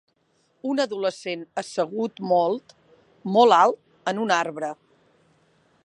Un 0.75 0.79
adolescent 0.85 1.43
assegut 1.63 2.17
molt, 2.31 2.73
molt 3.37 3.59
alt 3.59 3.79
en 4.13 4.23
un 4.27 4.35
arbre. 4.39 4.73